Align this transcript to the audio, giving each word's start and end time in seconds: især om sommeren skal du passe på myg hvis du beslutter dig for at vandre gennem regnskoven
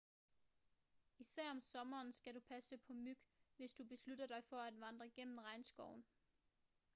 især 1.19 1.51
om 1.51 1.61
sommeren 1.61 2.13
skal 2.13 2.35
du 2.35 2.39
passe 2.39 2.77
på 2.77 2.93
myg 3.03 3.17
hvis 3.57 3.73
du 3.73 3.83
beslutter 3.85 4.27
dig 4.27 4.43
for 4.49 4.57
at 4.57 4.79
vandre 4.81 5.09
gennem 5.09 5.37
regnskoven 5.37 6.05